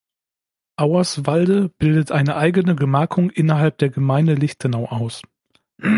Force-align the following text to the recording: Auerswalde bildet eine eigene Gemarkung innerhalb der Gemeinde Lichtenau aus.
Auerswalde 0.77 1.69
bildet 1.77 2.11
eine 2.11 2.35
eigene 2.35 2.75
Gemarkung 2.75 3.29
innerhalb 3.29 3.77
der 3.77 3.89
Gemeinde 3.91 4.33
Lichtenau 4.33 4.85
aus. 4.87 5.21